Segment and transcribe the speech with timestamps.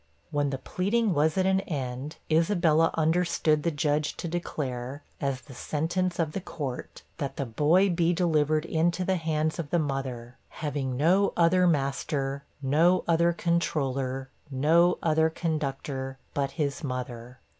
[0.31, 5.53] When the pleading was at an end, Isabella understood the Judge to declare, as the
[5.53, 10.37] sentence of the Court, that the 'boy be delivered into the hands of the mother
[10.49, 17.37] having no other master, no other controller, no other conductor, but his mother.'